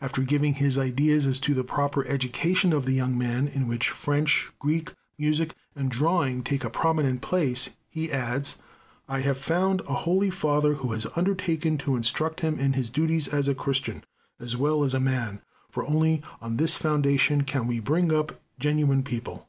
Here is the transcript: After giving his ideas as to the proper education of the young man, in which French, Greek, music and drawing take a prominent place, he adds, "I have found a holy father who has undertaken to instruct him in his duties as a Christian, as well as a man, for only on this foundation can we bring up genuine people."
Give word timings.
After 0.00 0.22
giving 0.22 0.54
his 0.54 0.78
ideas 0.78 1.26
as 1.26 1.40
to 1.40 1.52
the 1.52 1.64
proper 1.64 2.06
education 2.06 2.72
of 2.72 2.84
the 2.84 2.92
young 2.92 3.18
man, 3.18 3.48
in 3.48 3.66
which 3.66 3.88
French, 3.90 4.48
Greek, 4.60 4.94
music 5.18 5.52
and 5.74 5.90
drawing 5.90 6.44
take 6.44 6.62
a 6.62 6.70
prominent 6.70 7.22
place, 7.22 7.70
he 7.90 8.12
adds, 8.12 8.58
"I 9.08 9.22
have 9.22 9.36
found 9.36 9.80
a 9.80 9.94
holy 10.06 10.30
father 10.30 10.74
who 10.74 10.92
has 10.92 11.08
undertaken 11.16 11.76
to 11.78 11.96
instruct 11.96 12.38
him 12.38 12.56
in 12.56 12.74
his 12.74 12.88
duties 12.88 13.26
as 13.26 13.48
a 13.48 13.54
Christian, 13.56 14.04
as 14.38 14.56
well 14.56 14.84
as 14.84 14.94
a 14.94 15.00
man, 15.00 15.40
for 15.68 15.84
only 15.88 16.22
on 16.40 16.56
this 16.56 16.76
foundation 16.76 17.42
can 17.42 17.66
we 17.66 17.80
bring 17.80 18.12
up 18.12 18.40
genuine 18.60 19.02
people." 19.02 19.48